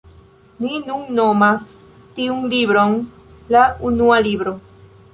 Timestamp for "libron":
2.57-2.99